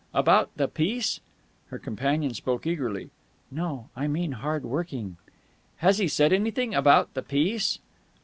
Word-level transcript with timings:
"About 0.15 0.49
the 0.57 0.67
piece?" 0.67 1.19
Her 1.67 1.77
companion 1.77 2.33
spoke 2.33 2.65
eagerly. 2.65 3.11
"No; 3.51 3.89
I 3.95 4.07
meant 4.07 4.33
hard 4.33 4.63
working." 4.63 5.17
"Has 5.77 5.99
he 5.99 6.07
said 6.07 6.33
anything 6.33 6.73
about 6.73 7.13
the 7.13 7.21
piece?" 7.21 7.77